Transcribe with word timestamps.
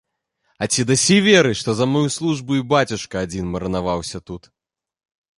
А 0.65 0.67
ці 0.75 0.81
дасі 0.91 1.17
веры, 1.25 1.51
што 1.59 1.75
за 1.79 1.85
маю 1.95 2.07
службу 2.15 2.57
і 2.59 2.63
бацюшка 2.71 3.15
адзін 3.27 3.51
марынаваўся 3.57 4.23
тут? 4.31 4.49